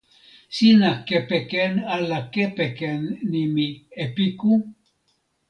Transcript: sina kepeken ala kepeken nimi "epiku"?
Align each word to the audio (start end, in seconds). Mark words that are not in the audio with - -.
sina 0.55 0.89
kepeken 1.07 1.73
ala 1.95 2.19
kepeken 2.33 3.01
nimi 3.31 3.67
"epiku"? 4.03 4.53